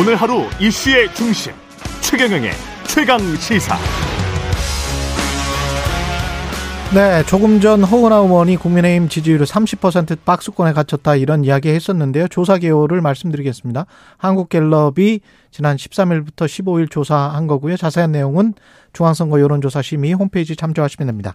[0.00, 1.52] 오늘 하루 이슈의 중심
[2.02, 2.52] 최경영의
[2.86, 3.76] 최강 시사.
[6.94, 12.28] 네, 조금 전 허은하 의원이 국민의힘 지지율을 30% 박스권에 갇혔다 이런 이야기 했었는데요.
[12.28, 13.86] 조사 개요를 말씀드리겠습니다.
[14.18, 15.18] 한국갤럽이
[15.50, 17.76] 지난 13일부터 15일 조사한 거고요.
[17.76, 18.54] 자세한 내용은
[18.92, 21.34] 중앙선거 여론조사 심의 홈페이지 참조하시면 됩니다.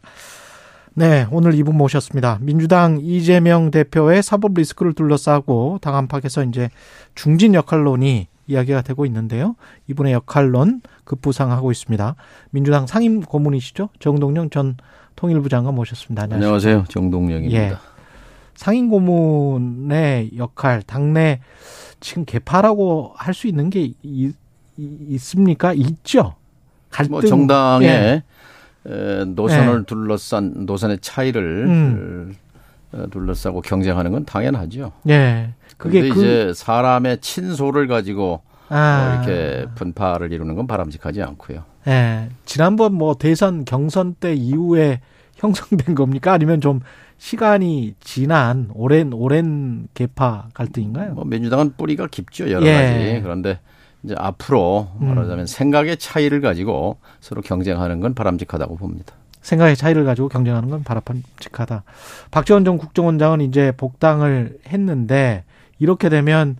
[0.94, 2.38] 네, 오늘 이분 모셨습니다.
[2.40, 6.70] 민주당 이재명 대표의 사법 리스크를 둘러싸고 당 안팎에서 이제
[7.14, 9.56] 중진 역할론이 이야기가 되고 있는데요.
[9.88, 12.16] 이분의 역할론 급부상하고 있습니다.
[12.52, 13.90] 민주당 상임 고문이시죠?
[14.00, 14.76] 정동영 전
[15.16, 16.24] 통일부 장관 모셨습니다.
[16.24, 16.46] 안녕하세요.
[16.48, 16.86] 안녕하세요.
[16.90, 17.58] 정동영입니다.
[17.62, 17.74] 예.
[18.56, 21.40] 상임 고문의 역할, 당내
[22.00, 24.32] 지금 개파라고 할 수 있는 게 이,
[24.78, 25.74] 있습니까?
[25.74, 26.36] 있죠.
[26.90, 27.12] 갈등.
[27.12, 28.24] 뭐 정당의 예.
[29.28, 29.86] 노선을 예.
[29.86, 32.36] 둘러싼 노선의 차이를 음.
[32.94, 34.92] 어, 둘러싸고 경쟁하는 건 당연하죠.
[35.10, 35.54] 예.
[35.78, 36.20] 그게 그...
[36.20, 39.24] 이제 사람의 친소를 가지고 아.
[39.26, 41.64] 뭐 이렇게 분파를 이루는 건 바람직하지 않고요.
[41.88, 42.30] 예.
[42.46, 45.02] 지난번 뭐 대선 경선 때 이후에
[45.36, 46.32] 형성된 겁니까?
[46.32, 46.80] 아니면 좀
[47.18, 51.14] 시간이 지난 오랜 오랜 개파 갈등인가요?
[51.14, 52.74] 뭐 민주당은 뿌리가 깊죠 여러 예.
[52.74, 53.22] 가지.
[53.22, 53.60] 그런데
[54.04, 55.46] 이제 앞으로 말하자면 음.
[55.46, 59.16] 생각의 차이를 가지고 서로 경쟁하는 건 바람직하다고 봅니다.
[59.44, 61.84] 생각의 차이를 가지고 경쟁하는 건 바람직하다.
[62.32, 65.44] 박지원 전 국정원장은 이제 복당을 했는데
[65.78, 66.58] 이렇게 되면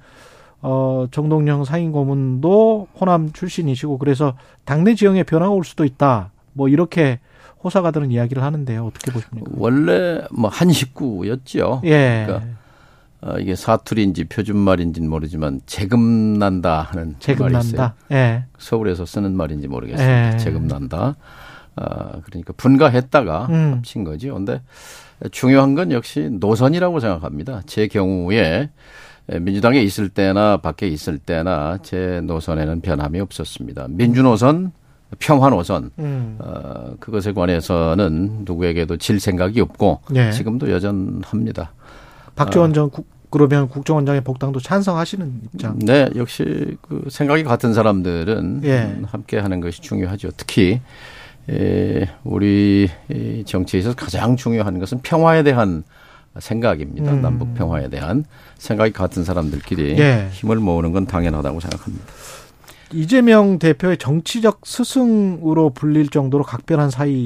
[0.62, 6.32] 어, 정동영 상임 고문도 호남 출신이시고 그래서 당내 지형에 변화가 올 수도 있다.
[6.54, 7.20] 뭐 이렇게
[7.64, 8.86] 호사가 드는 이야기를 하는데요.
[8.86, 9.50] 어떻게 보십니까?
[9.56, 11.82] 원래 뭐 한 식구였죠.
[11.86, 12.26] 예.
[12.28, 12.48] 그러니까
[13.22, 17.68] 어, 이게 사투리인지 표준말인지는 모르지만 재금 난다 하는 재금 말이 난다.
[17.68, 17.92] 있어요.
[18.12, 18.44] 예.
[18.58, 20.34] 서울에서 쓰는 말인지 모르겠습니다.
[20.34, 20.38] 예.
[20.38, 21.16] 재금 난다.
[21.76, 23.74] 어, 그러니까 분가했다가 음.
[23.78, 24.34] 합친 거죠.
[24.36, 24.62] 근데
[25.32, 27.62] 중요한 건 역시 노선이라고 생각합니다.
[27.66, 28.70] 제 경우에
[29.28, 33.88] 민주당에 있을 때나 밖에 있을 때나 제 노선에는 변함이 없었습니다.
[33.90, 34.74] 민주노선,
[35.20, 36.38] 평화노선, 음.
[36.40, 40.32] 어, 그것에 관해서는 누구에게도 질 생각이 없고 네.
[40.32, 41.72] 지금도 여전합니다.
[42.36, 42.74] 박지원 어.
[42.74, 45.80] 전 국, 그러면 국정원장의 복당도 찬성하시는 입장?
[45.80, 48.96] 네, 역시 그 생각이 같은 사람들은 예.
[49.08, 50.30] 함께 하는 것이 중요하죠.
[50.38, 50.82] 특히
[51.50, 52.90] 에, 우리
[53.46, 55.84] 정치에서 가장 중요한 것은 평화에 대한
[56.40, 57.12] 생각입니다.
[57.14, 57.22] 음.
[57.22, 58.26] 남북 평화에 대한
[58.58, 60.30] 생각이 같은 사람들끼리 예.
[60.32, 62.06] 힘을 모으는 건 당연하다고 생각합니다.
[62.92, 67.26] 이재명 대표의 정치적 스승으로 불릴 정도로 각별한 사이.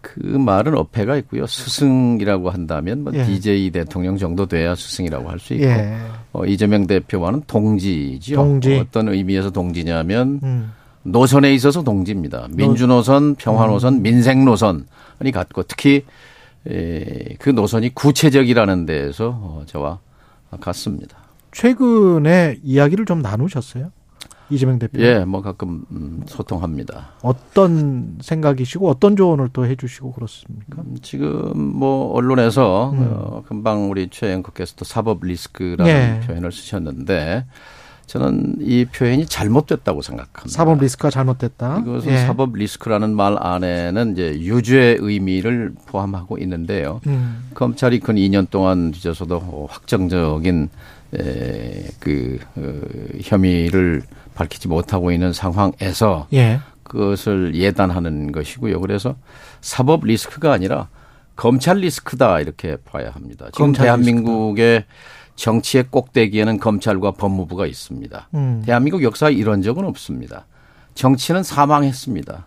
[0.00, 1.46] 그 말은 어폐가 있고요.
[1.46, 3.24] 스승이라고 한다면 뭐 예.
[3.24, 5.96] DJ 대통령 정도 돼야 스승이라고 할 수 있고 예.
[6.32, 8.36] 어, 이재명 대표와는 동지지요.
[8.36, 8.76] 동지.
[8.76, 10.72] 어떤 의미에서 동지냐면 음.
[11.02, 12.48] 노선에 있어서 동지입니다.
[12.50, 14.02] 민주노선, 평화노선, 음.
[14.02, 16.04] 민생노선이 같고 특히
[16.66, 20.00] 에, 그 노선이 구체적이라는 데에서 어, 저와
[20.60, 21.16] 같습니다.
[21.52, 23.90] 최근에 이야기를 좀 나누셨어요?
[24.50, 25.00] 이재명 대표.
[25.02, 27.10] 예, 뭐 가끔 음, 소통합니다.
[27.22, 30.82] 어떤 생각이시고 어떤 조언을 또 해주시고 그렇습니까?
[30.82, 33.08] 음, 지금 뭐 언론에서 음.
[33.12, 36.26] 어, 금방 우리 최 앵커께서도 사법 리스크라는 예.
[36.26, 37.44] 표현을 쓰셨는데
[38.08, 40.48] 저는 이 표현이 잘못됐다고 생각합니다.
[40.48, 41.80] 사법 리스크가 잘못됐다.
[41.82, 42.16] 이것은 예.
[42.16, 47.02] 사법 리스크라는 말 안에는 이제 유죄 의미를 포함하고 있는데요.
[47.06, 47.50] 음.
[47.54, 50.70] 검찰이 근 2년 동안 뒤져서도 확정적인
[51.18, 52.80] 에, 그 어,
[53.22, 54.02] 혐의를
[54.34, 56.60] 밝히지 못하고 있는 상황에서 예.
[56.84, 58.80] 그것을 예단하는 것이고요.
[58.80, 59.16] 그래서
[59.60, 60.88] 사법 리스크가 아니라
[61.36, 63.48] 검찰 리스크다 이렇게 봐야 합니다.
[63.52, 64.94] 지금 대한민국의 리스크다.
[65.38, 68.28] 정치의 꼭대기에는 검찰과 법무부가 있습니다.
[68.34, 68.62] 음.
[68.66, 70.46] 대한민국 역사에 이런 적은 없습니다.
[70.94, 72.46] 정치는 사망했습니다.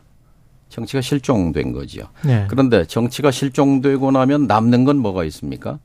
[0.67, 2.03] 정치가 실종된 거지요.
[2.25, 2.45] 네.
[2.49, 5.79] 그런데 정치가 실종되고 나면 남는 건 뭐가 있습니까?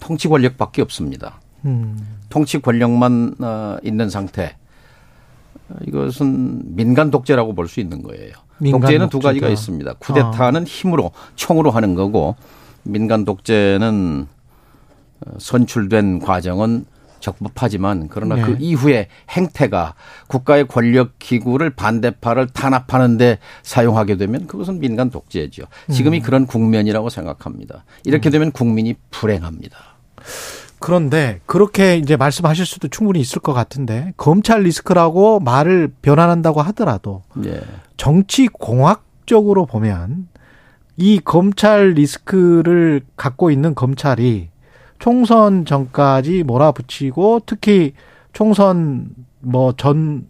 [0.00, 1.40] 통치 권력밖에 없습니다.
[1.66, 1.98] 음.
[2.30, 4.56] 통치 권력만 어, 있는 상태.
[5.86, 8.32] 이것은 민간 독재라고 볼 수 있는 거예요.
[8.62, 9.92] 독재는 두 가지가 있습니다.
[9.94, 10.64] 쿠데타는 아.
[10.64, 12.34] 힘으로 총으로 하는 거고
[12.82, 14.26] 민간 독재는
[15.38, 16.86] 선출된 과정은
[17.24, 18.46] 적법하지만 그러나 그 네.
[18.46, 19.94] 그 이후에 행태가
[20.28, 25.64] 국가의 권력 기구를 반대파를 탄압하는데 사용하게 되면 그것은 민간 독재죠.
[25.90, 26.22] 지금이 음.
[26.22, 27.84] 그런 국면이라고 생각합니다.
[28.04, 28.32] 이렇게 음.
[28.32, 29.78] 되면 국민이 불행합니다.
[30.78, 37.62] 그런데 그렇게 이제 말씀하실 수도 충분히 있을 것 같은데 검찰 리스크라고 말을 변환한다고 하더라도 네.
[37.96, 40.28] 정치 공학적으로 보면
[40.98, 44.50] 이 검찰 리스크를 갖고 있는 검찰이
[45.04, 47.92] 총선 전까지 몰아붙이고 특히
[48.32, 49.10] 총선
[49.40, 50.26] 뭐 전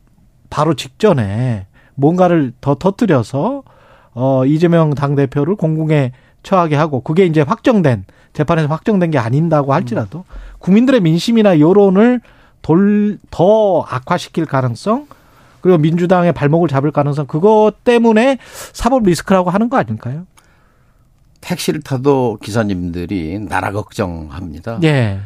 [0.50, 3.62] 바로 직전에 뭔가를 더 터뜨려서
[4.14, 6.10] 어 이재명 당 대표를 공공에
[6.42, 10.24] 처하게 하고 그게 이제 확정된 재판에서 확정된 게 아닌다고 할지라도
[10.58, 12.20] 국민들의 민심이나 여론을
[12.60, 15.06] 돌, 더 악화시킬 가능성,
[15.60, 18.38] 그리고 민주당의 발목을 잡을 가능성, 그것 때문에
[18.72, 20.24] 사법 리스크라고 하는 거 아닐까요?
[21.44, 24.80] 택시를 타도 기사님들이 나라 걱정합니다.
[24.84, 25.18] 예.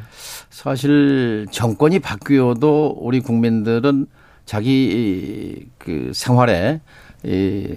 [0.51, 4.07] 사실 정권이 바뀌어도 우리 국민들은
[4.45, 6.81] 자기 그 생활에
[7.23, 7.77] 이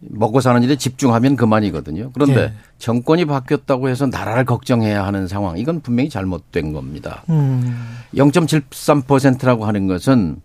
[0.00, 2.10] 먹고 사는 일에 집중하면 그만이거든요.
[2.12, 2.52] 그런데 예.
[2.78, 7.22] 정권이 바뀌었다고 해서 나라를 걱정해야 하는 상황, 이건 분명히 잘못된 겁니다.
[7.28, 7.98] 음.
[8.14, 10.40] 0.73%라고 하는 것은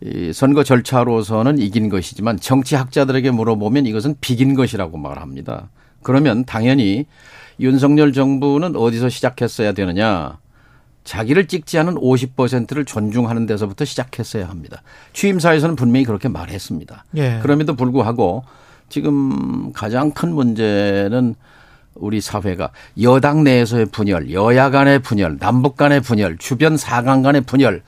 [0.00, 5.68] 이 선거 절차로서는 이긴 것이지만 정치학자들에게 물어보면 이것은 비긴 것이라고 말합니다.
[6.02, 7.06] 그러면 당연히
[7.60, 10.38] 윤석열 정부는 어디서 시작했어야 되느냐?
[11.04, 14.82] 자기를 찍지 않은 50%를 존중하는 데서부터 시작했어야 합니다.
[15.12, 17.04] 취임사에서는 분명히 그렇게 말했습니다.
[17.16, 17.40] 예.
[17.42, 18.44] 그럼에도 불구하고
[18.88, 21.34] 지금 가장 큰 문제는
[21.94, 22.70] 우리 사회가
[23.02, 27.82] 여당 내에서의 분열, 여야 간의 분열, 남북 간의 분열, 주변 사강 간의 분열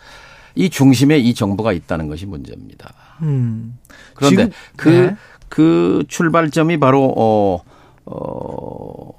[0.55, 2.93] 이 중심에 이 정부가 있다는 것이 문제입니다.
[3.23, 3.79] 음.
[4.15, 5.17] 그런데 그, 네.
[5.49, 7.63] 그 출발점이 바로 어,
[8.07, 9.11] 어,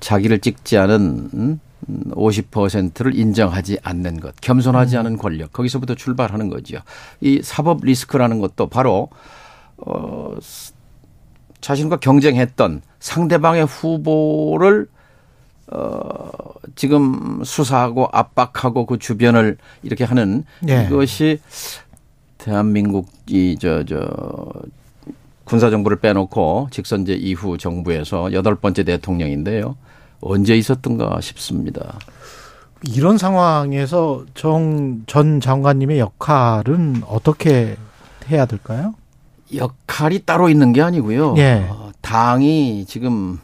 [0.00, 1.60] 자기를 찍지 않은 음?
[1.88, 5.00] 50%를 인정하지 않는 것, 겸손하지 음.
[5.00, 6.78] 않은 권력, 거기서부터 출발하는 거죠.
[7.20, 9.08] 이 사법 리스크라는 것도 바로,
[9.78, 10.34] 어,
[11.60, 14.88] 자신과 경쟁했던 상대방의 후보를
[15.68, 16.30] 어,
[16.76, 20.86] 지금 수사하고 압박하고 그 주변을 이렇게 하는 네.
[20.86, 21.40] 이것이
[22.38, 24.06] 대한민국 이, 저, 저,
[25.46, 29.76] 군사 정부를 빼놓고 직선제 이후 정부에서 여덟 번째 대통령인데요.
[30.20, 31.98] 언제 있었던가 싶습니다.
[32.82, 37.76] 이런 상황에서 정 전 장관님의 역할은 어떻게
[38.28, 38.94] 해야 될까요?
[39.54, 41.34] 역할이 따로 있는 게 아니고요.
[41.38, 41.64] 예.
[41.70, 43.38] 어, 당이 지금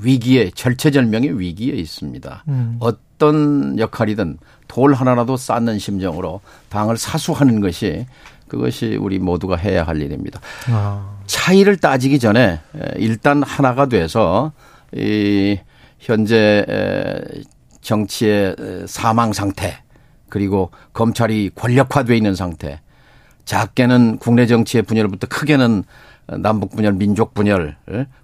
[0.00, 2.44] 위기에 절체절명의 위기에 있습니다.
[2.48, 2.76] 음.
[2.78, 4.38] 어떤 역할이든
[4.68, 8.06] 돌 하나라도 쌓는 심정으로 당을 사수하는 것이
[8.50, 10.40] 그것이 우리 모두가 해야 할 일입니다.
[10.70, 11.18] 아.
[11.26, 12.58] 차이를 따지기 전에
[12.96, 14.50] 일단 하나가 돼서
[14.92, 15.56] 이
[16.00, 16.66] 현재
[17.80, 18.56] 정치의
[18.86, 19.78] 사망 상태
[20.28, 22.80] 그리고 검찰이 권력화돼 있는 상태
[23.44, 25.84] 작게는 국내 정치의 분열부터 크게는
[26.38, 27.76] 남북 분열, 민족 분열,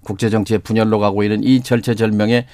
[0.03, 2.45] 국제 정치의 분열로 가고 있는 이 절체절명의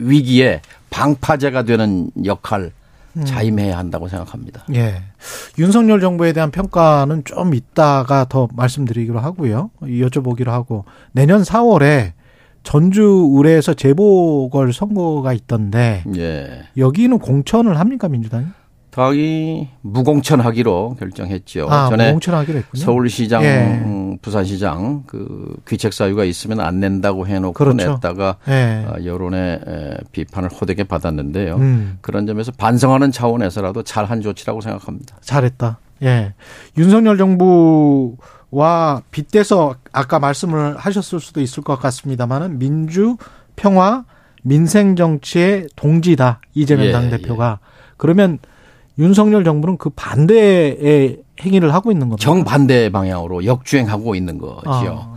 [0.00, 2.83] 위기에 방파제가 되는 역할 음.
[3.22, 4.64] 자임해야 한다고 생각합니다.
[4.74, 5.02] 예.
[5.58, 9.70] 윤석열 정부에 대한 평가는 좀 이따가 더 말씀드리기로 하고요.
[9.82, 12.12] 여쭤보기로 하고 내년 4월에
[12.64, 16.62] 전주 의뢰에서 재보궐 선거가 있던데 예.
[16.76, 18.46] 여기는 공천을 합니까 민주당이?
[18.94, 21.66] 당이 무공천하기로 결정했죠.
[21.68, 22.84] 아, 전에 무공천하기로 했군요.
[22.84, 23.84] 서울시장, 예.
[24.22, 27.94] 부산시장 그 귀책 사유가 있으면 안 낸다고 해놓고 그렇죠.
[27.94, 28.86] 냈다가 예.
[28.88, 29.60] 아, 여론의
[30.12, 31.56] 비판을 호되게 받았는데요.
[31.56, 31.98] 음.
[32.02, 35.16] 그런 점에서 반성하는 차원에서라도 잘한 조치라고 생각합니다.
[35.22, 35.78] 잘했다.
[36.04, 36.34] 예.
[36.78, 38.16] 윤석열 정부
[38.50, 43.16] 와 빗대서 아까 말씀을 하셨을 수도 있을 것 같습니다만은 민주
[43.56, 44.04] 평화
[44.42, 47.66] 민생 정치의 동지다 이재명 예, 당대표가 예.
[47.96, 48.38] 그러면
[48.98, 52.24] 윤석열 정부는 그 반대의 행위를 하고 있는 겁니다.
[52.24, 54.62] 정반대 방향으로 역주행하고 있는 거죠.
[54.66, 55.14] 아.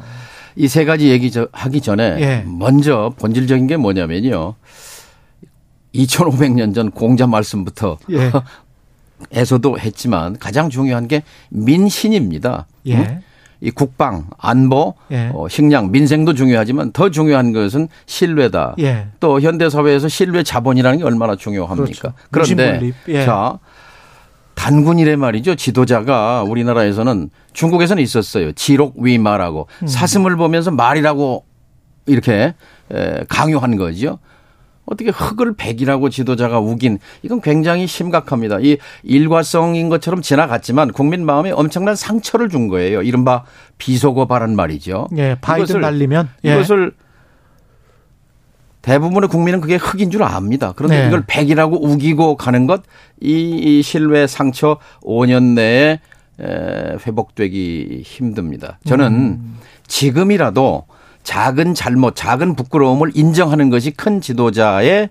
[0.56, 2.44] 이세 가지 얘기 하기 전에 예.
[2.48, 4.56] 먼저 본질적인 게 뭐냐면요.
[5.94, 8.32] 2500년 전 공자 말씀부터 예.
[9.32, 12.68] 에서도 했지만 가장 중요한 게 민신입니다.
[12.88, 12.96] 예.
[12.98, 13.22] 응?
[13.60, 15.32] 이 국방, 안보, 예.
[15.34, 18.76] 어, 식량, 민생도 중요하지만 더 중요한 것은 신뢰다.
[18.80, 19.08] 예.
[19.20, 22.14] 또 현대 사회에서 신뢰 자본이라는 게 얼마나 중요합니까?
[22.30, 22.56] 그렇죠.
[22.56, 23.26] 그런데 예.
[23.26, 23.58] 자
[24.54, 25.56] 단군 이래 말이죠.
[25.56, 28.52] 지도자가 우리나라에서는 중국에서는 있었어요.
[28.54, 29.88] 지록 위마라고 음.
[29.88, 31.46] 사슴을 보면서 말이라고
[32.06, 32.54] 이렇게
[33.28, 34.20] 강요한 거죠.
[34.88, 38.60] 어떻게 흙을 백이라고 지도자가 우긴 이건 굉장히 심각합니다.
[38.62, 43.04] 이 일과성인 것처럼 지나갔지만 국민 마음에 엄청난 상처를 준 거예요.
[43.04, 43.44] 이른바
[43.78, 45.10] 비속어발언 말이죠.
[45.18, 46.56] 예, 바이든 날리면 예.
[46.56, 46.94] 이것을
[48.82, 50.72] 대부분의 국민은 그게 흙인 줄 압니다.
[50.74, 51.08] 그런데 네.
[51.08, 52.84] 이걸 백이라고 우기고 가는 것,
[53.20, 56.00] 이, 신뢰 상처 5년 내에
[57.06, 58.80] 회복되기 힘듭니다.
[58.86, 59.58] 저는 음.
[59.88, 60.86] 지금이라도
[61.28, 65.10] 작은 잘못, 작은 부끄러움을 인정하는 것이 큰 지도자의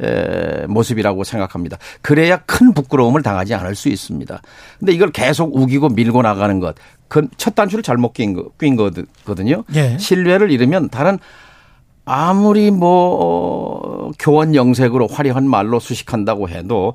[0.00, 1.76] 에, 모습이라고 생각합니다.
[2.00, 4.40] 그래야 큰 부끄러움을 당하지 않을 수 있습니다.
[4.78, 6.74] 근데 이걸 계속 우기고 밀고 나가는 것,
[7.08, 9.64] 그 첫 단추를 잘못 낀, 거, 낀 거거든요.
[9.74, 9.98] 예.
[9.98, 11.18] 신뢰를 잃으면 다른
[12.06, 16.94] 아무리 뭐 어, 교원 영색으로 화려한 말로 수식한다고 해도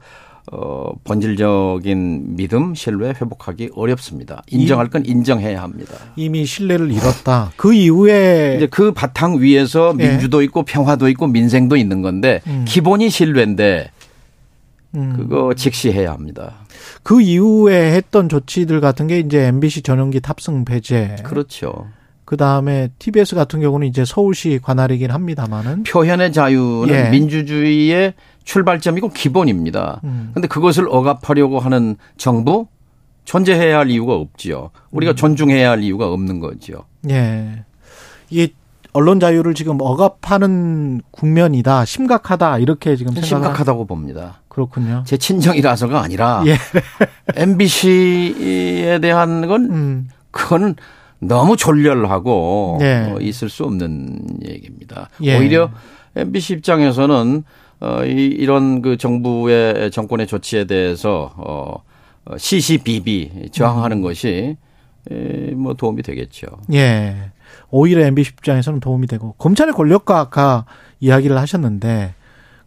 [0.52, 4.44] 어, 본질적인 믿음, 신뢰 회복하기 어렵습니다.
[4.48, 5.96] 인정할 건 인정해야 합니다.
[6.16, 7.52] 이미 신뢰를 잃었다.
[7.56, 10.10] 그 이후에 이제 그 바탕 위에서 예.
[10.10, 12.66] 민주도 있고 평화도 있고 민생도 있는 건데 음.
[12.68, 13.92] 기본이 신뢰인데
[14.96, 15.14] 음.
[15.16, 16.56] 그거 직시해야 합니다.
[17.04, 21.16] 그 이후에 했던 조치들 같은 게 이제 MBC 전용기 탑승 배제.
[21.24, 21.88] 그렇죠.
[22.26, 27.10] 그 다음에 TBS 같은 경우는 이제 서울시 관할이긴 합니다만은 표현의 자유는 예.
[27.10, 28.14] 민주주의의
[28.44, 30.02] 출발점이고 기본입니다.
[30.04, 30.32] 음.
[30.34, 32.68] 근데 그것을 억압하려고 하는 정부
[33.26, 34.72] 존재해야 할 이유가 없지요.
[34.92, 35.16] 우리가 음.
[35.16, 36.86] 존중해야 할 이유가 없는 거죠.
[37.10, 37.64] 예.
[38.30, 38.54] 이게
[38.94, 44.42] 언론 자유를 지금 억압하는 국면이다, 심각하다 이렇게 지금 생각 심각하다고 봅니다.
[44.48, 45.04] 그렇군요.
[45.06, 46.58] 제 친정이라서가 아니라 예.
[47.36, 50.10] MBC에 대한 건 음.
[50.32, 50.76] 그건
[51.28, 53.16] 너무 졸렬하고 예.
[53.20, 55.10] 있을 수 없는 얘기입니다.
[55.24, 55.38] 예.
[55.38, 55.70] 오히려
[56.16, 57.44] MBC 입장에서는
[57.80, 61.84] 어, 이, 이런 그 정부의 정권의 조치에 대해서 어,
[62.38, 64.02] 시시비비 저항하는 음.
[64.02, 64.58] 것이
[65.12, 66.48] 에, 뭐 도움이 되겠죠.
[66.74, 67.32] 예.
[67.70, 70.66] 오히려 MBC 입장에서는 도움이 되고 검찰의 권력과 아까
[71.00, 72.16] 이야기를 하셨는데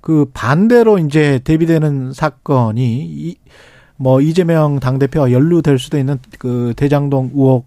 [0.00, 3.36] 그 반대로 이제 대비되는 사건이 이,
[3.96, 7.66] 뭐 이재명 당대표와 연루될 수도 있는 그 대장동 의혹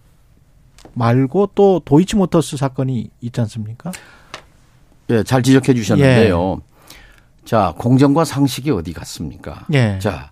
[1.00, 3.91] 말고 또 도이치모터스 사건이 있지 않습니까?
[5.10, 6.60] 예, 잘 지적해 주셨는데요.
[6.62, 7.46] 예.
[7.46, 9.65] 자, 공정과 상식이 어디 갔습니까?
[9.74, 9.98] 예.
[10.00, 10.32] 자,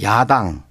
[0.00, 0.62] 야당,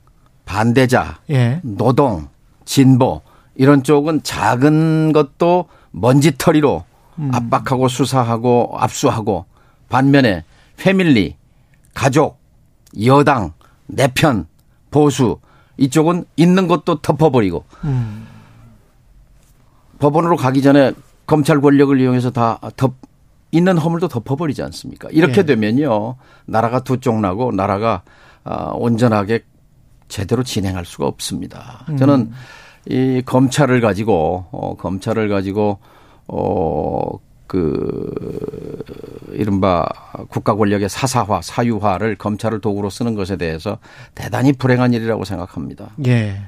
[0.45, 1.59] 반대자, 예.
[1.63, 2.29] 노동,
[2.63, 3.21] 진보
[3.55, 6.83] 이런 쪽은 작은 것도 먼지털이로
[7.19, 7.31] 음.
[7.33, 9.45] 압박하고 수사하고 압수하고
[9.89, 10.43] 반면에
[10.77, 11.35] 패밀리,
[11.93, 12.39] 가족,
[13.03, 13.51] 여당,
[13.85, 14.47] 내 편,
[14.91, 15.39] 보수
[15.77, 18.27] 이쪽은 있는 것도 덮어버리고 음.
[19.99, 20.93] 법원으로 가기 전에
[21.25, 22.93] 검찰 권력을 이용해서 다 덮,
[23.51, 25.09] 있는 허물도 덮어버리지 않습니까?
[25.11, 25.43] 이렇게 예.
[25.45, 26.15] 되면요.
[26.45, 28.03] 나라가 두 쪽 나고 나라가
[28.43, 29.43] 아, 온전하게
[30.07, 31.85] 제대로 진행할 수가 없습니다.
[31.89, 31.97] 음.
[31.97, 32.31] 저는
[32.87, 35.79] 이 검찰을 가지고 어 검찰을 가지고
[36.27, 38.11] 어 그
[39.33, 39.85] 이른바
[40.29, 43.77] 국가 권력의 사사화, 사유화를 검찰을 도구로 쓰는 것에 대해서
[44.15, 45.91] 대단히 불행한 일이라고 생각합니다.
[46.07, 46.41] 예.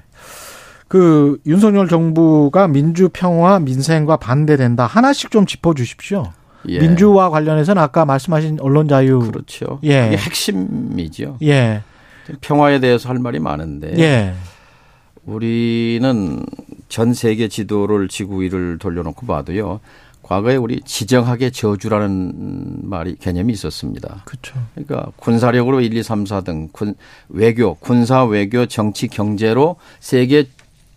[0.88, 4.86] 그 윤석열 정부가 민주 평화 민생과 반대된다.
[4.86, 6.32] 하나씩 좀 짚어 주십시오.
[6.70, 6.79] 예.
[6.79, 9.79] 민주화 관련해서는 아까 말씀하신 언론 자유 그렇죠.
[9.84, 10.06] 예.
[10.06, 11.38] 그게 핵심이죠.
[11.44, 11.82] 예.
[12.41, 14.34] 평화에 대해서 할 말이 많은데 예.
[15.25, 16.46] 우리는
[16.89, 19.79] 전 세계 지도를 지구 위를 돌려놓고 봐도요.
[20.22, 24.24] 과거에 우리 지정학의 저주라는 말이 개념이 있었습니다.
[24.25, 24.56] 그렇죠.
[24.75, 26.96] 그러니까 군사력으로 1, 2, 3, 4등 군
[27.29, 30.48] 외교, 군사 외교, 정치, 경제로 세계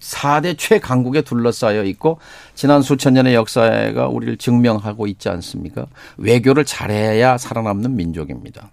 [0.01, 2.19] 4대 최강국에 둘러싸여 있고
[2.55, 5.87] 지난 수천 년의 역사가 우리를 증명하고 있지 않습니까?
[6.17, 8.71] 외교를 잘해야 살아남는 민족입니다.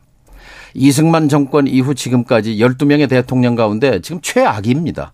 [0.73, 5.13] 이승만 정권 이후 지금까지 12명의 대통령 가운데 지금 최악입니다.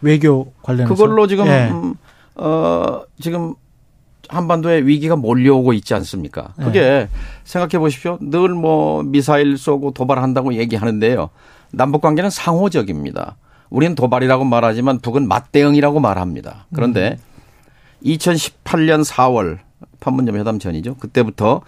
[0.00, 1.68] 외교 관련해서 그걸로 지금 예.
[1.70, 1.94] 음,
[2.34, 3.54] 어 지금
[4.28, 6.54] 한반도에 위기가 몰려오고 있지 않습니까?
[6.56, 7.08] 그게 예.
[7.44, 8.18] 생각해 보십시오.
[8.20, 11.30] 늘 뭐 미사일 쏘고 도발한다고 얘기하는데요.
[11.72, 13.36] 남북 관계는 상호적입니다.
[13.72, 16.66] 우리는 도발이라고 말하지만 북은 맞대응이라고 말합니다.
[16.74, 17.16] 그런데
[18.04, 18.06] 음.
[18.06, 19.60] 2018년 4월
[19.98, 20.96] 판문점 회담 전이죠.
[20.96, 21.62] 그때부터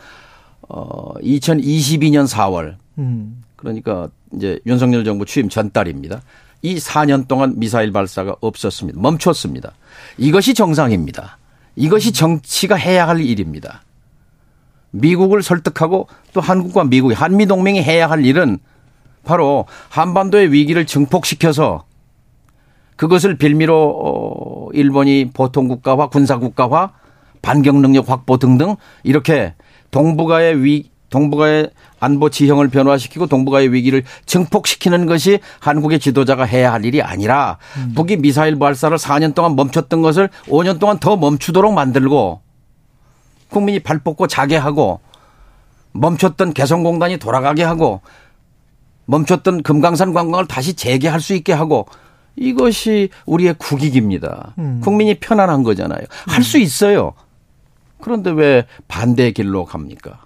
[0.68, 3.42] 어 2022년 4월 음.
[3.56, 6.20] 그러니까 이제 윤석열 정부 취임 전달입니다.
[6.60, 9.00] 이 4년 동안 미사일 발사가 없었습니다.
[9.00, 9.72] 멈췄습니다.
[10.18, 11.38] 이것이 정상입니다.
[11.74, 13.82] 이것이 정치가 해야 할 일입니다.
[14.90, 18.58] 미국을 설득하고 또 한국과 미국이 한미 동맹이 해야 할 일은
[19.24, 21.84] 바로 한반도의 위기를 증폭시켜서
[22.96, 26.92] 그것을 빌미로 어 일본이 보통 국가화, 군사 국가화,
[27.42, 29.54] 반경 능력 확보 등등 이렇게
[29.90, 31.70] 동북아의 위 동북아의
[32.00, 37.92] 안보 지형을 변화시키고 동북아의 위기를 증폭시키는 것이 한국의 지도자가 해야 할 일이 아니라 음.
[37.94, 42.40] 북이 미사일 발사를 4년 동안 멈췄던 것을 5년 동안 더 멈추도록 만들고
[43.48, 45.00] 국민이 발 뻗고 자게 하고
[45.92, 48.00] 멈췄던 개성공단이 돌아가게 하고
[49.06, 51.86] 멈췄던 금강산 관광을 다시 재개할 수 있게 하고
[52.36, 54.54] 이것이 우리의 국익입니다.
[54.58, 54.80] 음.
[54.82, 56.00] 국민이 편안한 거잖아요.
[56.26, 57.12] 할 수 있어요.
[58.00, 60.24] 그런데 왜 반대 길로 갑니까?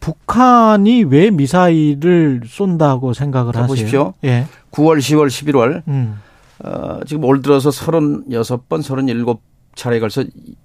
[0.00, 3.66] 북한이 왜 미사일을 쏜다고 생각을 하세요?
[3.66, 4.14] 보십시오.
[4.24, 4.46] 예.
[4.72, 6.20] 9월, 10월, 11월 음.
[6.64, 10.24] 어, 지금 올 들어서 36번, 37차례에 걸쳐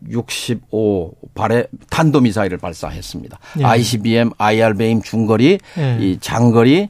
[0.09, 3.39] 65발의 탄도미사일을 발사했습니다.
[3.59, 3.63] 예.
[3.63, 5.97] ICBM, IRBM 중거리, 예.
[5.99, 6.89] 이 장거리,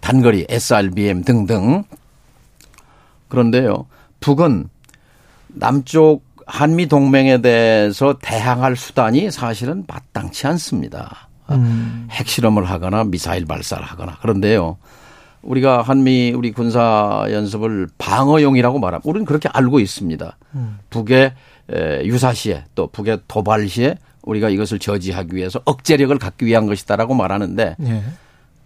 [0.00, 1.84] 단거리, SRBM 등등
[3.34, 3.86] 그런데요.
[4.20, 4.68] 북은
[5.48, 11.28] 남쪽 한미 동맹에 대해서 대항할 수단이 사실은 마땅치 않습니다.
[11.50, 12.08] 음.
[12.10, 14.76] 핵실험을 하거나 미사일 발사를 하거나 그런데요.
[15.42, 19.08] 우리가 한미 우리 군사 연습을 방어용이라고 말합니다.
[19.08, 20.36] 우리는 그렇게 알고 있습니다.
[20.54, 20.78] 음.
[20.90, 21.34] 북의
[22.04, 27.76] 유사 시에 또 북의 도발 시에 우리가 이것을 저지하기 위해서 억제력을 갖기 위한 것이다라고 말하는데
[27.78, 28.02] 예.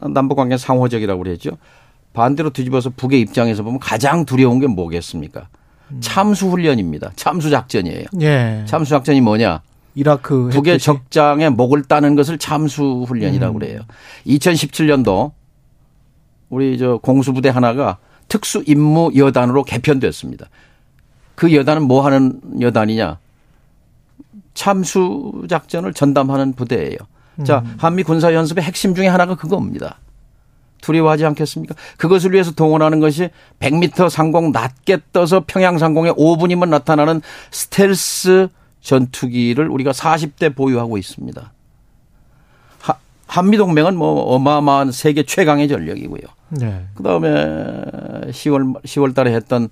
[0.09, 1.51] 남북 관계 상호적이라고 그랬죠.
[2.13, 5.49] 반대로 뒤집어서 북의 입장에서 보면 가장 두려운 게 뭐겠습니까?
[6.01, 7.13] 참수 훈련입니다.
[7.17, 8.07] 참수 작전이에요.
[8.21, 8.65] 예.
[8.67, 9.63] 참수 작전이 뭐냐?
[9.95, 10.87] 이라크 북의 했듯이.
[10.87, 13.59] 적장에 목을 따는 것을 참수 훈련이라고 음.
[13.59, 13.81] 그래요.
[14.27, 15.33] 2017년도
[16.51, 17.99] 우리 저 공수부대 하나가
[18.29, 20.47] 특수 임무 여단으로 개편됐습니다.
[21.35, 23.19] 그 여단은 뭐 하는 여단이냐?
[24.55, 26.97] 참수 작전을 전담하는 부대예요.
[27.37, 27.45] 음.
[27.45, 29.99] 자, 한미 군사 연습의 핵심 중에 하나가 그겁니다.
[30.81, 31.75] 두려워하지 않겠습니까?
[31.97, 33.31] 그것을 위해서 동원하는 것이
[33.61, 37.21] 100m 상공 낮게 떠서 평양 상공에 5분이면 나타나는
[37.51, 38.49] 스텔스
[38.81, 41.53] 전투기를 우리가 40대 보유하고 있습니다.
[42.81, 42.95] 하,
[43.27, 46.23] 한미동맹은 뭐 어마어마한 세계 최강의 전력이고요.
[46.51, 46.87] 네.
[46.95, 47.29] 그 다음에
[48.31, 49.69] 10월, 10월 달에 했던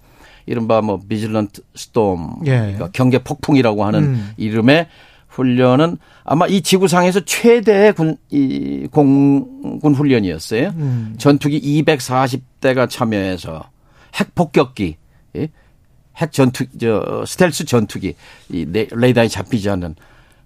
[0.47, 2.59] 이른바 뭐 비질런트 스톰, 예.
[2.59, 4.31] 그러니까 경계 폭풍이라고 하는 음.
[4.37, 4.87] 이름의
[5.37, 10.69] 훈련은 아마 이 지구상에서 최대의 군, 이 공군 훈련이었어요.
[10.77, 11.15] 음.
[11.19, 13.69] 전투기 240대가 참여해서
[14.15, 14.97] 핵 폭격기,
[15.37, 15.49] 예?
[16.17, 18.15] 핵 전투, 저, 스텔스 전투기,
[18.49, 19.95] 이 레이더에 잡히지 않는.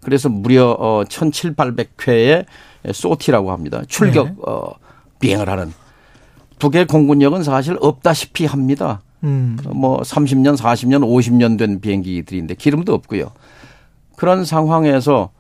[0.03, 2.45] 그래서 무려 어, 1700회의
[2.93, 3.83] 소티라고 합니다.
[3.87, 4.35] 출격 네.
[4.47, 4.73] 어,
[5.21, 5.73] 비행을 하는.
[6.59, 9.03] 북의 공군력은 사실 없다시피 합니다.
[9.23, 9.57] 음.
[9.73, 13.31] 뭐 30년, 40년, 50년 된 비행기들인데 기름도 없고요.
[14.21, 15.31] 그런 상황에서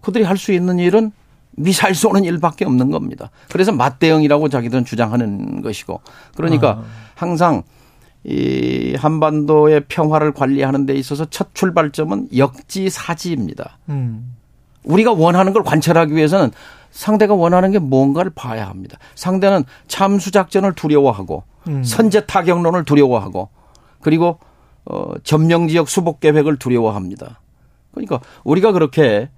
[0.00, 1.10] 그들이 할 수 있는 일은
[1.56, 3.30] 미사일 쏘는 일밖에 없는 겁니다.
[3.50, 6.00] 그래서 맞대응이라고 자기들은 주장하는 것이고
[6.36, 6.84] 그러니까 아.
[7.16, 7.64] 항상
[8.22, 13.78] 이 한반도의 평화를 관리하는 데 있어서 첫 출발점은 역지사지입니다.
[13.88, 14.36] 음.
[14.84, 16.52] 우리가 원하는 걸 관찰하기 위해서는
[16.92, 18.98] 상대가 원하는 게 뭔가를 봐야 합니다.
[19.16, 21.82] 상대는 참수 작전을 두려워하고 음.
[21.82, 23.48] 선제 타격론을 두려워하고
[24.02, 24.38] 그리고
[24.86, 27.40] 어, 점령 지역 수복 계획을 두려워합니다.
[27.92, 29.28] 그러니까 우리가 그렇게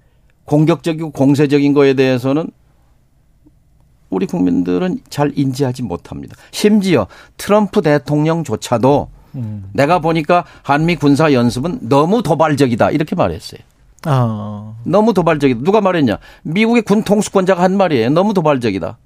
[0.45, 2.49] 공격적이고 공세적인 거에 대해서는
[4.09, 6.35] 우리 국민들은 잘 인지하지 못합니다.
[6.51, 9.69] 심지어 트럼프 대통령조차도 음.
[9.73, 13.59] 내가 보니까 한미 군사 연습은 너무 도발적이다 이렇게 말했어요.
[14.05, 14.73] 아.
[14.83, 15.61] 너무 도발적이다.
[15.63, 16.17] 누가 말했냐?
[16.43, 18.09] 미국의 군 통수권자가 한 말이에요.
[18.11, 18.97] 너무 도발적이다.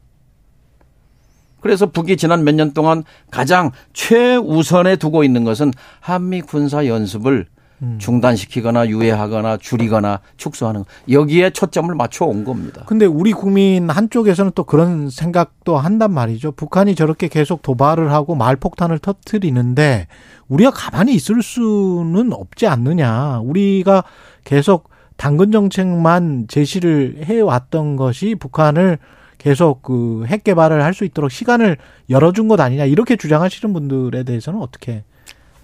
[1.62, 5.72] 그래서 북이 지난 몇 년 동안 가장 최우선에 두고 있는 것은
[6.02, 7.46] 한미 군사 연습을
[7.84, 7.98] 음.
[8.00, 12.84] 중단시키거나 유예하거나 줄이거나 축소하는 여기에 초점을 맞춰 온 겁니다.
[12.86, 16.52] 근데 우리 국민 한쪽에서는 또 그런 생각도 한단 말이죠.
[16.52, 20.08] 북한이 저렇게 계속 도발을 하고 말폭탄을 터트리는데
[20.48, 23.40] 우리가 가만히 있을 수는 없지 않느냐.
[23.44, 24.04] 우리가
[24.44, 29.00] 계속 당근 정책만 제시를 해 왔던 것이 북한을
[29.42, 31.78] 계속 그 핵 개발을 할 수 있도록 시간을
[32.10, 35.04] 열어준 것 아니냐 이렇게 주장하시는 분들에 대해서는 어떻게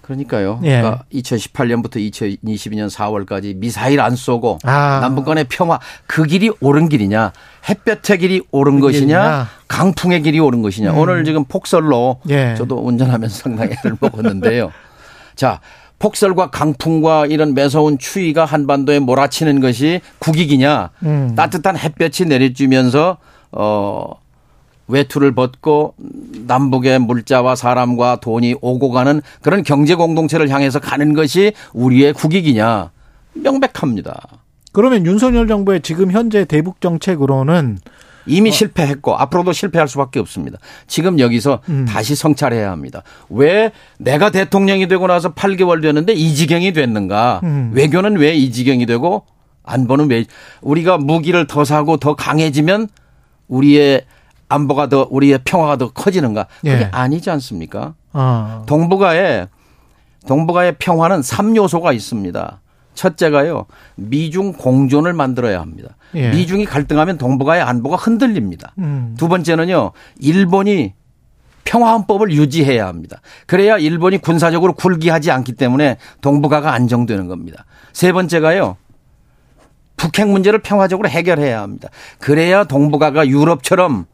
[0.02, 0.58] 그러니까요.
[0.64, 0.80] 예.
[0.80, 5.00] 그러니까 2018년부터 2022년 4월까지 미사일 안 쏘고 아.
[5.02, 7.32] 남북 간의 평화 그 길이 옳은 길이냐
[7.68, 9.48] 햇볕의 길이 옳은 그 것이냐?
[9.68, 10.98] 강풍의 길이 옳은 것이냐 음.
[10.98, 12.54] 오늘 지금 폭설로 예.
[12.56, 14.72] 저도 운전하면서 상당히 애를 먹었는데요.
[15.36, 15.60] 자
[15.98, 21.34] 폭설과 강풍과 이런 매서운 추위가 한반도에 몰아치는 것이 국익이냐 음.
[21.36, 23.18] 따뜻한 햇볕이 내려주면서
[23.52, 24.12] 어
[24.88, 25.94] 외투를 벗고
[26.46, 32.90] 남북의 물자와 사람과 돈이 오고 가는 그런 경제 공동체를 향해서 가는 것이 우리의 국익이냐
[33.34, 34.20] 명백합니다.
[34.72, 37.78] 그러면 윤석열 정부의 지금 현재 대북 정책으로는
[38.26, 38.52] 이미 어.
[38.52, 40.58] 실패했고 앞으로도 실패할 수밖에 없습니다.
[40.86, 41.86] 지금 여기서 음.
[41.88, 43.02] 다시 성찰해야 합니다.
[43.30, 47.40] 왜 내가 대통령이 되고 나서 8개월 됐는데 이 지경이 됐는가?
[47.42, 47.70] 음.
[47.74, 49.24] 외교는 왜 이 지경이 되고
[49.64, 50.24] 안보는 왜
[50.60, 52.88] 우리가 무기를 더 사고 더 강해지면
[53.48, 54.04] 우리의
[54.48, 56.46] 안보가 더 우리의 평화가 더 커지는가?
[56.60, 56.88] 그게 예.
[56.92, 57.94] 아니지 않습니까?
[58.12, 58.62] 아.
[58.66, 59.48] 동북아에
[60.26, 62.60] 동북아의 평화는 3요소가 있습니다.
[62.94, 63.66] 첫째가요.
[63.94, 65.96] 미중 공존을 만들어야 합니다.
[66.14, 66.30] 예.
[66.30, 68.72] 미중이 갈등하면 동북아의 안보가 흔들립니다.
[68.78, 69.14] 음.
[69.18, 69.92] 두 번째는요.
[70.18, 70.94] 일본이
[71.64, 73.20] 평화헌법을 유지해야 합니다.
[73.46, 77.66] 그래야 일본이 군사적으로 굴기하지 않기 때문에 동북아가 안정되는 겁니다.
[77.92, 78.76] 세 번째가요.
[79.98, 81.90] 북핵 문제를 평화적으로 해결해야 합니다.
[82.18, 84.06] 그래야 동북아가 유럽처럼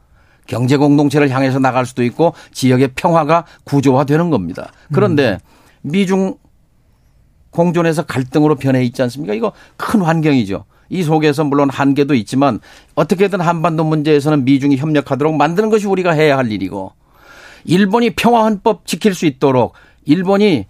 [0.46, 4.72] 경제 공동체를 향해서 나갈 수도 있고 지역의 평화가 구조화되는 겁니다.
[4.92, 5.38] 그런데
[5.82, 6.36] 미중
[7.50, 9.32] 공존에서 갈등으로 변해 있지 않습니까?
[9.34, 10.64] 이거 큰 환경이죠.
[10.90, 12.60] 이 속에서 물론 한계도 있지만
[12.94, 16.92] 어떻게든 한반도 문제에서는 미중이 협력하도록 만드는 것이 우리가 해야 할 일이고
[17.64, 19.72] 일본이 평화헌법 지킬 수 있도록
[20.04, 20.66] 일본이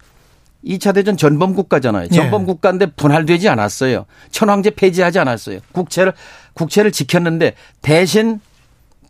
[0.64, 2.09] 2차 대전 전범 국가잖아요.
[2.11, 2.14] 예.
[2.14, 4.07] 전범 국가인데 분할되지 않았어요.
[4.31, 5.61] 천황제 폐지하지 않았어요.
[5.72, 6.12] 국채를
[6.55, 8.40] 국채를 지켰는데 대신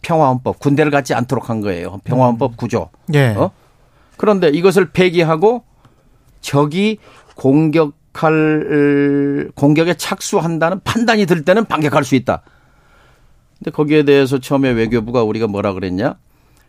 [0.03, 2.01] 평화헌법 군대를 갖지 않도록 한 거예요.
[2.05, 2.57] 평화헌법 음.
[2.57, 2.91] 구조.
[3.15, 3.29] 예.
[3.29, 3.53] 어?
[4.17, 5.65] 그런데 이것을 폐기하고
[6.41, 6.99] 적이
[7.37, 12.43] 공격할 공격에 착수한다는 판단이 들 때는 반격할 수 있다.
[13.59, 16.17] 근데 거기에 대해서 처음에 외교부가 우리가 뭐라 그랬냐?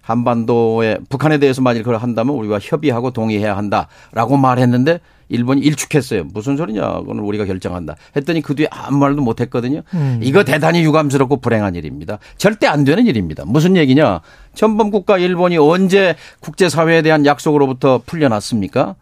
[0.05, 6.25] 한반도에 북한에 대해서 만일 그걸 한다면 우리가 협의하고 동의해야 한다라고 말했는데 일본이 일축했어요.
[6.25, 6.99] 무슨 소리냐?
[6.99, 7.95] 그건 우리가 결정한다.
[8.15, 9.81] 했더니 그 뒤에 아무 말도 못 했거든요.
[9.95, 10.19] 음.
[10.21, 12.19] 이거 대단히 유감스럽고 불행한 일입니다.
[12.37, 13.43] 절대 안 되는 일입니다.
[13.47, 14.21] 무슨 얘기냐?
[14.53, 18.93] 전범 국가 일본이 언제 국제 사회에 대한 약속으로부터 풀려났습니까?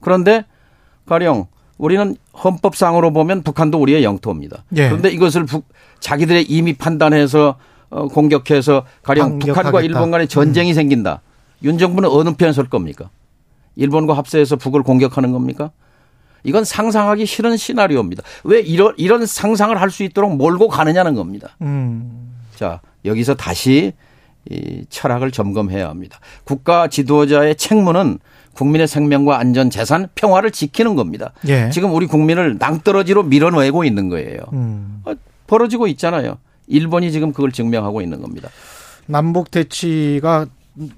[0.00, 0.44] 그런데
[1.06, 1.46] 가령
[1.78, 4.64] 우리는 헌법상으로 보면 북한도 우리의 영토입니다.
[4.76, 4.88] 예.
[4.88, 5.64] 그런데 이것을 북,
[6.00, 7.54] 자기들의 이미 판단해서 어,
[7.92, 10.74] 공격해서 가령 북한과 일본 간에 전쟁이 음.
[10.74, 11.20] 생긴다.
[11.62, 13.10] 윤 정부는 어느 편에 설 겁니까?
[13.76, 15.70] 일본과 합세해서 북을 공격하는 겁니까?
[16.44, 18.22] 이건 상상하기 싫은 시나리오입니다.
[18.44, 21.50] 왜 이런 이런 상상을 할 수 있도록 몰고 가느냐는 겁니다.
[21.62, 22.32] 음.
[22.56, 23.92] 자 여기서 다시
[24.50, 26.18] 이 철학을 점검해야 합니다.
[26.44, 28.18] 국가 지도자의 책무는
[28.54, 31.32] 국민의 생명과 안전, 재산, 평화를 지키는 겁니다.
[31.46, 31.70] 예.
[31.70, 34.40] 지금 우리 국민을 낭떠러지로 밀어내고 있는 거예요.
[34.52, 35.00] 음.
[35.04, 35.14] 어,
[35.46, 36.38] 벌어지고 있잖아요.
[36.72, 38.48] 일본이 지금 그걸 증명하고 있는 겁니다.
[39.06, 40.46] 남북 대치가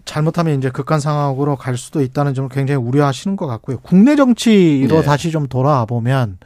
[0.04, 3.78] 잘못하면 이제 극한 상황으로 갈 수도 있다는 점을 굉장히 우려하시는 것 같고요.
[3.82, 5.02] 국내 정치로 네.
[5.02, 6.38] 다시 좀 돌아와 보면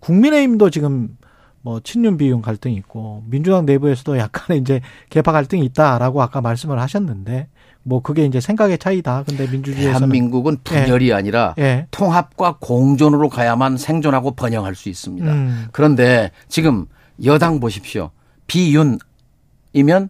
[0.00, 1.16] 국민의힘도 지금
[1.62, 7.48] 뭐 친윤 비윤 갈등이 있고 민주당 내부에서도 약간의 이제 개파 갈등이 있다라고 아까 말씀을 하셨는데
[7.82, 9.24] 뭐 그게 이제 생각의 차이다.
[9.26, 11.12] 근데 민주주의에서는 대한민국은 분열이 예.
[11.14, 11.86] 아니라 예.
[11.90, 15.32] 통합과 공존으로 가야만 생존하고 번영할 수 있습니다.
[15.32, 15.68] 음.
[15.72, 16.84] 그런데 지금
[17.24, 18.10] 여당 보십시오.
[18.46, 20.08] 비윤이면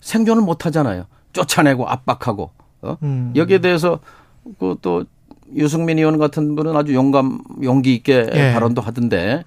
[0.00, 1.06] 생존을 못 하잖아요.
[1.32, 2.50] 쫓아내고 압박하고
[2.82, 2.96] 어?
[3.02, 3.32] 음.
[3.36, 4.00] 여기에 대해서
[4.58, 5.04] 그또
[5.54, 8.52] 유승민 의원 같은 분은 아주 용감 용기 있게 예.
[8.52, 9.44] 발언도 하던데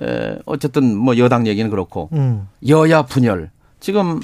[0.00, 2.48] 에, 어쨌든 뭐 여당 얘기는 그렇고 음.
[2.66, 4.20] 여야 분열 지금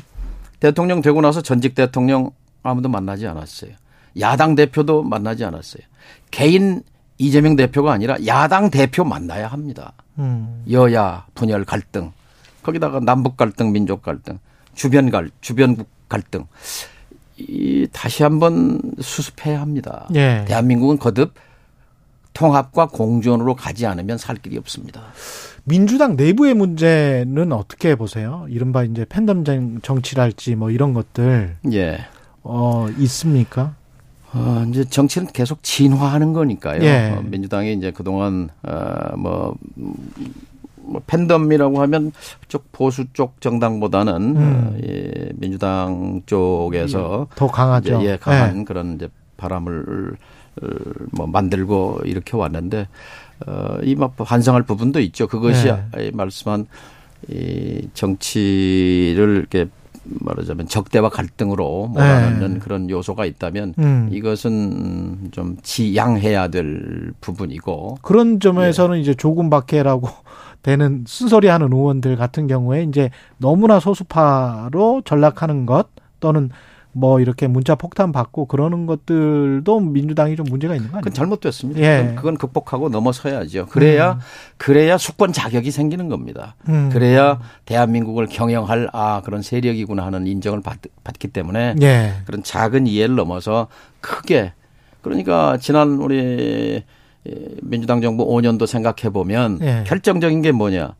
[0.61, 2.31] 대통령 되고 나서 전직 대통령
[2.63, 3.73] 아무도 만나지 않았어요.
[4.19, 5.83] 야당 대표도 만나지 않았어요.
[6.31, 6.83] 개인
[7.19, 9.93] 이재명 대표가 아니라 야당 대표 만나야 합니다.
[10.19, 10.65] 음.
[10.71, 12.13] 여야 분열 갈등
[12.69, 14.39] 거기다가 남북 갈등, 민족 갈등,
[14.75, 16.45] 주변 갈 주변국 갈등
[17.39, 20.07] 이 다시 한번 수습해야 합니다.
[20.15, 20.45] 예.
[20.47, 21.33] 대한민국은 거듭
[22.35, 25.03] 통합과 공존으로 가지 않으면 살 길이 없습니다.
[25.65, 28.47] 민주당 내부의 문제는 어떻게 보세요?
[28.49, 29.45] 이른바 이제 팬덤
[29.83, 31.57] 정치랄지 뭐 이런 것들.
[31.73, 31.99] 예.
[32.43, 33.75] 어, 있습니까?
[34.33, 36.83] 어, 이제 정치는 계속 진화하는 거니까요.
[36.83, 37.15] 예.
[37.17, 39.57] 어, 민주당이 이제 그동안, 어, 뭐,
[40.89, 42.13] 뭐 팬덤이라고 하면
[42.49, 44.37] 쪽 보수 쪽 정당보다는 음.
[44.37, 48.01] 어, 예, 민주당 쪽에서 더 강하죠.
[48.03, 48.65] 예, 강한 네.
[48.65, 50.17] 그런 이제 바람을
[50.63, 50.67] 어,
[51.13, 52.89] 뭐 만들고 이렇게 왔는데
[53.47, 55.27] 어, 이뭐 반성할 부분도 있죠.
[55.27, 56.11] 그것이 네.
[56.13, 56.67] 말씀한
[57.29, 59.69] 이 정치를 이렇게
[60.05, 62.59] 말하자면 적대와 갈등으로 몰아넣는 네.
[62.61, 64.09] 그런 요소가 있다면 음.
[64.11, 69.01] 이것은 좀 지양해야 될 부분이고 그런 점에서는 예.
[69.01, 70.09] 이제 조금 밖에라고
[70.69, 75.89] 되는 쓴소리 하는 의원들 같은 경우에 이제 너무나 소수파로 전락하는 것
[76.21, 76.51] 또는
[76.93, 81.05] 뭐 이렇게 문자 폭탄 받고 그러는 것들도 민주당이 좀 문제가 있는 거 아니에요?
[81.05, 81.81] 그건 잘못됐습니다.
[81.81, 82.13] 예.
[82.17, 83.67] 그건 극복하고 넘어서야죠.
[83.67, 84.19] 그래야 음.
[84.59, 86.55] 그래야 수권 자격이 생기는 겁니다.
[86.69, 86.91] 음.
[86.93, 92.13] 그래야 대한민국을 경영할 아 그런 세력이구나 하는 인정을 받, 받기 때문에 예.
[92.27, 93.69] 그런 작은 이해를 넘어서
[94.03, 94.53] 크게
[95.01, 96.85] 그러니까 지난 우리
[97.63, 99.85] 민주당 정부 5년도 생각해 보면 예.
[99.87, 100.95] 결정적인 게 뭐냐?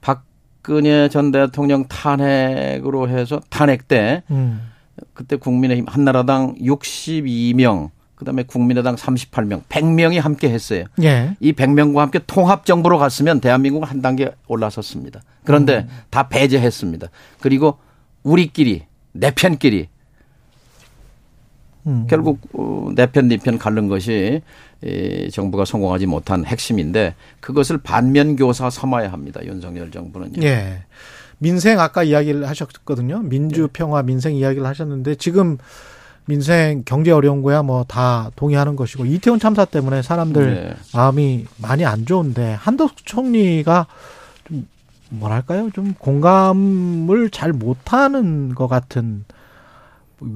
[0.00, 4.70] 박근혜 전 대통령 탄핵으로 해서 탄핵 때 음.
[5.12, 10.84] 그때 국민의힘 한나라당 62명 그다음에 국민의당 38명, 100명이 함께 했어요.
[11.02, 11.36] 예.
[11.40, 15.22] 이 100명과 함께 통합 정부로 갔으면 대한민국은 한 단계 올라섰습니다.
[15.44, 15.88] 그런데 음.
[16.10, 17.08] 다 배제했습니다.
[17.40, 17.78] 그리고
[18.22, 19.88] 우리끼리 내 편끼리
[21.86, 22.06] 음.
[22.08, 24.42] 결국 어, 내편 네편 가른 것이
[24.82, 29.40] 이 정부가 성공하지 못한 핵심인데 그것을 반면 교사 삼아야 합니다.
[29.44, 30.42] 윤석열 정부는요.
[30.42, 30.82] 예.
[31.38, 33.20] 민생 아까 이야기를 하셨거든요.
[33.20, 35.58] 민주 평화 민생 이야기를 하셨는데 지금
[36.26, 40.74] 민생 경제 어려운 거야 뭐 다 동의하는 것이고 이태원 참사 때문에 사람들 네.
[40.94, 43.86] 마음이 많이 안 좋은데 한덕수 총리가
[44.48, 44.66] 좀
[45.10, 49.24] 뭐랄까요 좀 공감을 잘 못하는 것 같은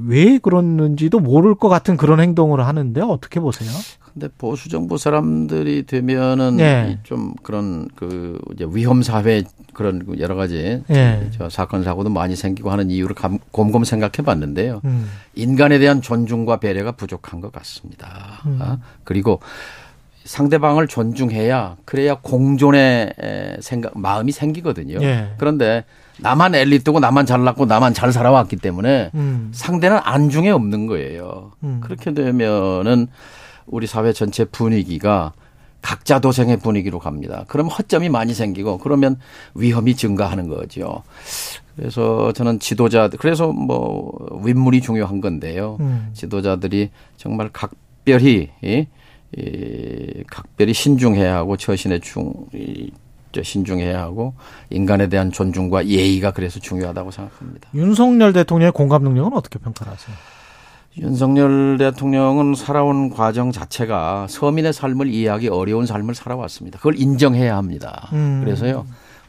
[0.06, 3.70] 왜 그러는지도 모를 것 같은 그런 행동을 하는데 어떻게 보세요?
[4.12, 6.98] 근데 보수 정부 사람들이 되면은 네.
[7.04, 11.30] 좀 그런 그 이제 위험 사회 그런 그 여러 가지 네.
[11.32, 13.14] 저 사건 사고도 많이 생기고 하는 이유를
[13.52, 14.80] 곰곰 생각해 봤는데요.
[14.84, 15.08] 음.
[15.34, 18.42] 인간에 대한 존중과 배려가 부족한 것 같습니다.
[18.46, 18.58] 음.
[18.60, 18.78] 아?
[19.04, 19.40] 그리고
[20.24, 23.14] 상대방을 존중해야 그래야 공존의
[23.60, 24.98] 생각 마음이 생기거든요.
[24.98, 25.32] 네.
[25.38, 25.84] 그런데
[26.20, 29.50] 나만 엘리트고 나만 잘났고 나만 잘 살아왔기 때문에 음.
[29.52, 31.52] 상대는 안중에 없는 거예요.
[31.62, 31.80] 음.
[31.82, 33.08] 그렇게 되면은
[33.66, 35.32] 우리 사회 전체 분위기가
[35.80, 37.44] 각자 도생의 분위기로 갑니다.
[37.48, 39.16] 그럼 허점이 많이 생기고 그러면
[39.54, 41.02] 위험이 증가하는 거죠.
[41.76, 44.12] 그래서 저는 지도자 그래서 뭐
[44.44, 45.76] 윗물이 중요한 건데요.
[45.80, 46.10] 음.
[46.14, 48.86] 지도자들이 정말 각별히 이,
[49.36, 52.90] 이 각별히 신중해야 하고 처신에 중 이,
[53.42, 54.34] 신중해야 하고
[54.70, 57.68] 인간에 대한 존중과 예의가 그래서 중요하다고 생각합니다.
[57.74, 60.16] 윤석열 대통령의 공감 능력은 어떻게 평가하세요?
[60.98, 66.78] 윤석열 대통령은 살아온 과정 자체가 서민의 삶을 이해하기 어려운 삶을 살아왔습니다.
[66.78, 68.08] 그걸 인정해야 합니다.
[68.12, 68.42] 음.
[68.44, 68.84] 그래서요.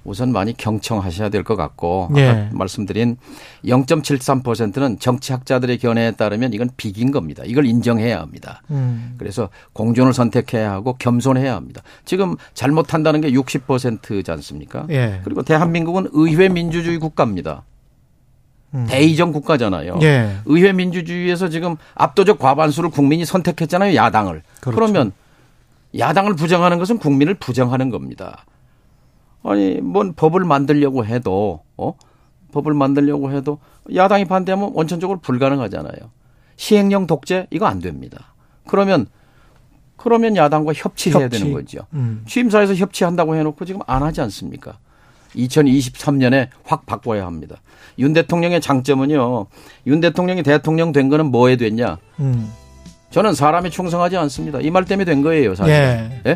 [0.10, 2.28] 우선 많이 경청하셔야 될 것 같고 예.
[2.28, 3.18] 아까 말씀드린
[3.66, 7.44] 0.73%는 정치학자들의 견해에 따르면 이건 비긴 겁니다.
[7.46, 8.62] 이걸 인정해야 합니다.
[8.72, 9.16] 음.
[9.18, 11.82] 그래서 공존을 선택해야 하고 겸손해야 합니다.
[12.06, 14.86] 지금 잘못한다는 게 60%지 않습니까?
[14.90, 15.22] 예.
[15.24, 17.64] 그리고 대한민국은 의회 민주주의 국가입니다.
[18.76, 18.86] 음.
[18.88, 20.00] 대의정 국가잖아요.
[20.04, 20.36] 예.
[20.46, 23.96] 의회 민주주의에서 지금 압도적 과반수를 국민이 선택했잖아요.
[23.96, 24.44] 야당을.
[24.62, 24.76] 그렇죠.
[24.76, 25.12] 그러면
[25.98, 28.46] 야당을 부정하는 것은 국민을 부정하는 겁니다.
[29.44, 31.94] 아니, 뭔 법을 만들려고 해도, 어?
[32.52, 33.60] 법을 만들려고 해도
[33.94, 35.94] 야당이 반대하면 원천적으로 불가능하잖아요.
[36.56, 38.34] 시행령 독재 이거 안 됩니다.
[38.68, 39.06] 그러면
[39.96, 41.40] 그러면 야당과 협치해야 협치.
[41.40, 41.80] 되는 거죠.
[41.94, 42.24] 음.
[42.28, 44.78] 취임사에서 협치한다고 해놓고 지금 안 하지 않습니까?
[45.36, 47.58] 2023년에 확 바꿔야 합니다.
[48.00, 49.46] 윤 대통령의 장점은요.
[49.88, 51.98] 윤 대통령이 대통령 된 거는 뭐에 됐냐?
[52.20, 52.52] 음.
[53.12, 54.60] 저는 사람이 충성하지 않습니다.
[54.62, 55.74] 이 말 때문에 된 거예요, 사실.
[55.74, 56.22] 예.
[56.28, 56.36] 예?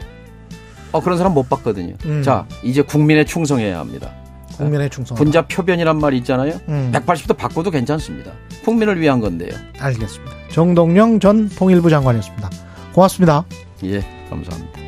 [0.93, 1.95] 어, 그런 사람 못 봤거든요.
[2.05, 2.23] 음.
[2.23, 4.11] 자, 이제 국민에 충성해야 합니다.
[4.55, 5.17] 국민의 충성.
[5.17, 6.59] 분자 표변이란 말이 있잖아요.
[6.69, 6.91] 음.
[6.93, 8.31] 180도 바꿔도 괜찮습니다.
[8.63, 9.49] 국민을 위한 건데요.
[9.79, 10.31] 알겠습니다.
[10.49, 12.49] 정동영 전 통일부 장관이었습니다.
[12.93, 13.43] 고맙습니다.
[13.83, 14.82] 예, 감사합니다.